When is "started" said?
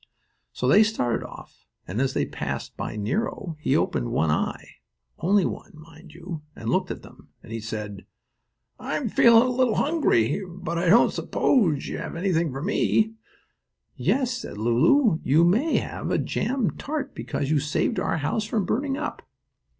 0.81-1.23